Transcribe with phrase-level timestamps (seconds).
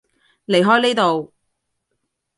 [0.47, 1.31] 離開呢度